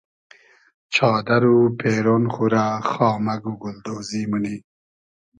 چادئر 0.93 1.43
و 1.55 1.57
پېرۉن 1.79 2.23
خو 2.33 2.43
رۂ 2.53 2.63
خامئگ 2.91 3.43
و 3.51 3.53
گولدۉزی 3.61 4.23
مونی 4.29 4.55